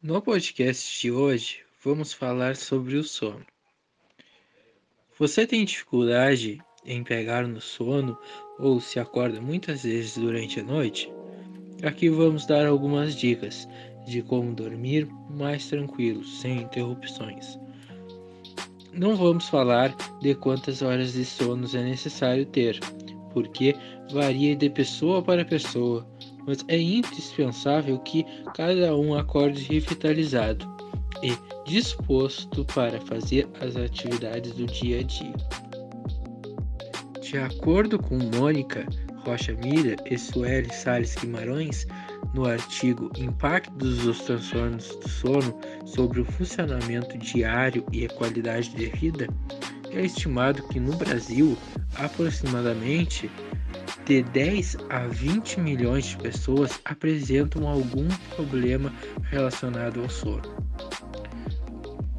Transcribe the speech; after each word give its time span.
No 0.00 0.22
podcast 0.22 1.00
de 1.00 1.10
hoje, 1.10 1.58
vamos 1.82 2.12
falar 2.12 2.54
sobre 2.54 2.94
o 2.94 3.02
sono. 3.02 3.44
Você 5.18 5.44
tem 5.44 5.64
dificuldade 5.64 6.62
em 6.86 7.02
pegar 7.02 7.48
no 7.48 7.60
sono 7.60 8.16
ou 8.60 8.80
se 8.80 9.00
acorda 9.00 9.40
muitas 9.40 9.82
vezes 9.82 10.16
durante 10.16 10.60
a 10.60 10.62
noite? 10.62 11.10
Aqui 11.82 12.08
vamos 12.08 12.46
dar 12.46 12.64
algumas 12.64 13.16
dicas 13.16 13.68
de 14.06 14.22
como 14.22 14.54
dormir 14.54 15.08
mais 15.28 15.66
tranquilo, 15.66 16.22
sem 16.22 16.58
interrupções. 16.58 17.58
Não 18.92 19.16
vamos 19.16 19.48
falar 19.48 19.92
de 20.20 20.32
quantas 20.36 20.80
horas 20.80 21.14
de 21.14 21.24
sono 21.24 21.66
é 21.74 21.82
necessário 21.82 22.46
ter, 22.46 22.78
porque 23.32 23.74
varia 24.12 24.54
de 24.54 24.70
pessoa 24.70 25.20
para 25.20 25.44
pessoa, 25.44 26.06
mas 26.48 26.64
é 26.66 26.80
indispensável 26.80 27.98
que 27.98 28.24
cada 28.54 28.96
um 28.96 29.14
acorde 29.14 29.62
revitalizado 29.64 30.66
e 31.22 31.36
disposto 31.68 32.64
para 32.64 32.98
fazer 33.02 33.46
as 33.60 33.76
atividades 33.76 34.52
do 34.54 34.64
dia 34.64 35.00
a 35.00 35.02
dia. 35.02 35.34
De 37.20 37.36
acordo 37.36 37.98
com 37.98 38.16
Mônica 38.34 38.86
Rocha 39.26 39.52
Mira 39.62 39.96
e 40.10 40.16
Sueli 40.16 40.72
Salles 40.72 41.14
Guimarães, 41.16 41.86
no 42.32 42.46
artigo 42.46 43.10
Impactos 43.18 43.98
dos 43.98 44.20
transtornos 44.22 44.88
do 44.96 45.08
sono 45.08 45.60
sobre 45.84 46.22
o 46.22 46.24
funcionamento 46.24 47.18
diário 47.18 47.84
e 47.92 48.06
a 48.06 48.08
qualidade 48.08 48.70
de 48.70 48.86
vida, 48.86 49.28
é 49.90 50.00
estimado 50.00 50.62
que 50.68 50.80
no 50.80 50.96
Brasil 50.96 51.58
aproximadamente 51.96 53.30
de 54.04 54.22
10 54.22 54.76
a 54.88 55.06
20 55.06 55.60
milhões 55.60 56.06
de 56.06 56.16
pessoas 56.16 56.80
apresentam 56.84 57.68
algum 57.68 58.08
problema 58.34 58.92
relacionado 59.22 60.00
ao 60.00 60.08
sono. 60.08 60.56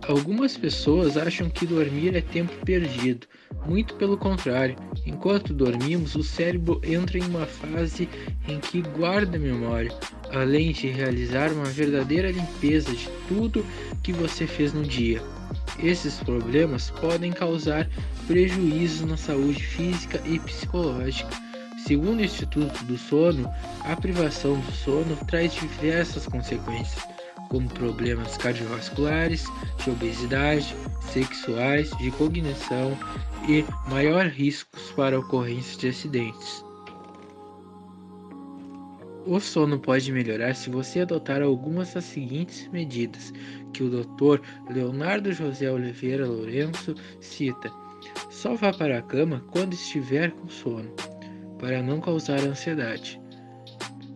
Algumas 0.08 0.58
pessoas 0.58 1.18
acham 1.18 1.50
que 1.50 1.68
dormir 1.68 2.16
é 2.16 2.22
tempo 2.22 2.54
perdido, 2.66 3.28
muito 3.68 3.94
pelo 3.96 4.18
contrário, 4.18 4.76
enquanto 5.10 5.54
dormimos, 5.54 6.16
o 6.16 6.24
cérebro 6.24 6.80
entra 6.84 7.18
em 7.18 7.24
uma 7.24 7.46
fase 7.46 8.08
em 8.48 8.60
que 8.60 8.82
guarda 8.82 9.38
a 9.38 9.40
memória, 9.40 9.92
além 10.32 10.72
de 10.72 10.88
realizar 10.88 11.52
uma 11.52 11.66
verdadeira 11.66 12.32
limpeza 12.32 12.92
de 12.94 13.10
tudo 13.28 13.66
que 14.04 14.14
você 14.14 14.46
fez 14.46 14.72
no 14.72 14.84
dia. 14.84 15.22
Esses 15.82 16.16
problemas 16.18 16.92
podem 16.92 17.32
causar 17.32 17.90
prejuízos 18.28 19.08
na 19.08 19.18
saúde 19.18 19.64
física 19.64 20.22
e 20.26 20.38
psicológica. 20.40 21.30
Segundo 21.86 22.20
o 22.20 22.24
Instituto 22.24 22.84
do 22.84 22.98
Sono, 22.98 23.50
a 23.82 23.96
privação 23.96 24.60
do 24.60 24.72
sono 24.72 25.16
traz 25.26 25.54
diversas 25.54 26.28
consequências 26.28 27.09
como 27.50 27.68
problemas 27.70 28.38
cardiovasculares, 28.38 29.46
de 29.84 29.90
obesidade, 29.90 30.74
sexuais, 31.12 31.90
de 31.98 32.12
cognição 32.12 32.98
e 33.48 33.66
maior 33.90 34.28
riscos 34.28 34.92
para 34.92 35.20
ocorrência 35.20 35.78
de 35.80 35.88
acidentes. 35.90 36.64
O 39.26 39.40
sono 39.40 39.78
pode 39.78 40.12
melhorar 40.12 40.56
se 40.56 40.70
você 40.70 41.02
adotar 41.02 41.42
algumas 41.42 41.94
das 41.94 42.06
seguintes 42.06 42.68
medidas 42.70 43.34
que 43.74 43.84
o 43.84 43.90
Dr. 43.90 44.42
Leonardo 44.72 45.32
José 45.34 45.70
Oliveira 45.70 46.26
Lourenço 46.26 46.96
cita. 47.20 47.70
Só 48.30 48.56
vá 48.56 48.72
para 48.74 49.00
a 49.00 49.02
cama 49.02 49.44
quando 49.52 49.74
estiver 49.74 50.32
com 50.32 50.48
sono, 50.48 50.90
para 51.60 51.84
não 51.84 52.00
causar 52.00 52.40
ansiedade. 52.40 53.22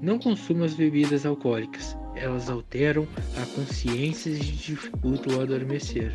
Não 0.02 0.17
consuma 0.17 0.66
as 0.66 0.73
bebidas 0.73 1.26
alcoólicas 1.26 1.95
elas 2.16 2.50
alteram 2.50 3.08
a 3.42 3.45
consciência 3.56 4.30
e 4.30 4.39
dificultam 4.39 5.38
o 5.38 5.42
adormecer. 5.42 6.11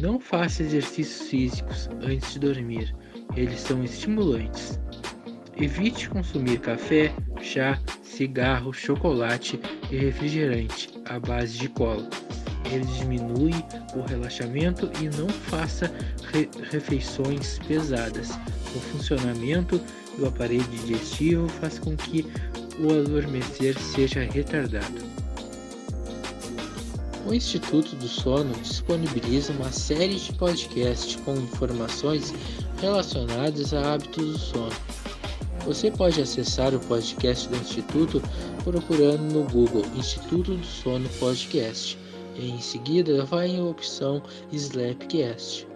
Não 0.00 0.18
faça 0.18 0.62
exercícios 0.62 1.28
físicos 1.28 1.88
antes 2.02 2.32
de 2.32 2.40
dormir, 2.40 2.94
eles 3.36 3.60
são 3.60 3.82
estimulantes. 3.82 4.78
Evite 5.56 6.08
consumir 6.08 6.58
café, 6.58 7.14
chá, 7.40 7.78
cigarro, 8.02 8.72
chocolate 8.72 9.60
e 9.90 9.96
refrigerante 9.96 10.90
à 11.06 11.18
base 11.18 11.58
de 11.58 11.68
cola. 11.68 12.08
Ele 12.70 12.84
diminui 12.98 13.52
o 13.94 14.00
relaxamento 14.02 14.90
e 15.00 15.08
não 15.16 15.28
faça 15.28 15.92
re 16.32 16.48
refeições 16.70 17.58
pesadas. 17.68 18.30
O 18.74 18.80
funcionamento 18.80 19.80
do 20.18 20.26
aparelho 20.26 20.64
digestivo 20.64 21.48
faz 21.48 21.78
com 21.78 21.96
que 21.96 22.26
o 22.80 22.92
adormecer 22.92 23.78
seja 23.78 24.20
retardado. 24.20 25.14
O 27.26 27.32
Instituto 27.32 27.96
do 27.96 28.06
Sono 28.06 28.52
disponibiliza 28.60 29.52
uma 29.54 29.72
série 29.72 30.16
de 30.16 30.32
podcasts 30.34 31.16
com 31.24 31.34
informações 31.34 32.34
relacionadas 32.80 33.72
a 33.72 33.94
hábitos 33.94 34.32
do 34.32 34.38
sono. 34.38 34.72
Você 35.64 35.90
pode 35.90 36.20
acessar 36.20 36.74
o 36.74 36.80
podcast 36.80 37.48
do 37.48 37.56
Instituto 37.56 38.22
procurando 38.62 39.22
no 39.32 39.44
Google 39.44 39.84
Instituto 39.96 40.54
do 40.54 40.66
Sono 40.66 41.08
Podcast 41.18 41.98
e 42.36 42.50
em 42.50 42.60
seguida 42.60 43.24
vá 43.24 43.46
em 43.46 43.62
opção 43.62 44.22
Slapcast. 44.52 45.73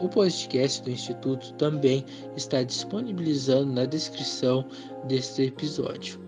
O 0.00 0.08
podcast 0.08 0.82
do 0.82 0.90
Instituto 0.90 1.52
também 1.54 2.04
está 2.36 2.62
disponibilizando 2.62 3.72
na 3.72 3.84
descrição 3.84 4.66
deste 5.06 5.42
episódio. 5.42 6.20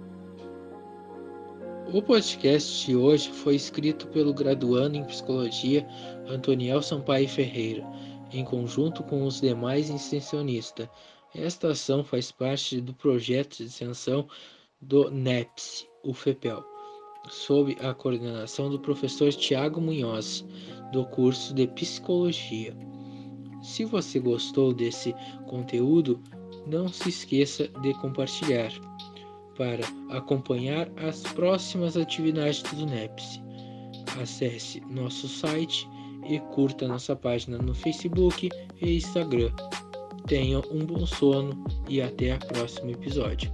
O 1.92 2.00
podcast 2.00 2.86
de 2.86 2.96
hoje 2.96 3.30
foi 3.30 3.56
escrito 3.56 4.06
pelo 4.08 4.32
graduando 4.32 4.96
em 4.96 5.04
Psicologia 5.04 5.86
Antoniel 6.28 6.80
Sampaio 6.80 7.28
Ferreira, 7.28 7.84
em 8.32 8.44
conjunto 8.44 9.02
com 9.02 9.24
os 9.24 9.40
demais 9.40 9.90
extensionistas. 9.90 10.88
Esta 11.34 11.68
ação 11.68 12.04
faz 12.04 12.30
parte 12.30 12.80
do 12.80 12.94
projeto 12.94 13.56
de 13.56 13.64
extensão 13.64 14.28
do 14.80 15.10
NEPS, 15.10 15.86
o 16.02 16.14
FEPEL, 16.14 16.64
sob 17.28 17.76
a 17.80 17.92
coordenação 17.92 18.70
do 18.70 18.78
professor 18.78 19.32
Tiago 19.32 19.80
Munhoz, 19.80 20.44
do 20.92 21.04
curso 21.06 21.52
de 21.52 21.66
Psicologia. 21.66 22.76
Se 23.66 23.84
você 23.84 24.20
gostou 24.20 24.72
desse 24.72 25.12
conteúdo, 25.48 26.20
não 26.68 26.86
se 26.86 27.08
esqueça 27.08 27.66
de 27.82 27.92
compartilhar 27.94 28.70
para 29.56 29.84
acompanhar 30.10 30.88
as 30.96 31.22
próximas 31.22 31.96
atividades 31.96 32.62
do 32.62 32.86
NEPS. 32.86 33.42
Acesse 34.22 34.80
nosso 34.88 35.26
site 35.26 35.88
e 36.28 36.38
curta 36.54 36.86
nossa 36.86 37.16
página 37.16 37.58
no 37.58 37.74
Facebook 37.74 38.48
e 38.80 38.96
Instagram. 38.96 39.50
Tenha 40.28 40.60
um 40.70 40.86
bom 40.86 41.04
sono 41.04 41.64
e 41.88 42.00
até 42.00 42.36
o 42.36 42.38
próximo 42.38 42.92
episódio. 42.92 43.52